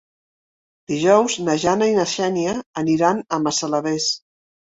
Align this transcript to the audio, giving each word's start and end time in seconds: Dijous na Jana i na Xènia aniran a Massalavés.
Dijous 0.91 1.35
na 1.49 1.57
Jana 1.65 1.89
i 1.91 1.93
na 1.99 2.07
Xènia 2.13 2.55
aniran 2.83 3.23
a 3.37 3.41
Massalavés. 3.49 4.09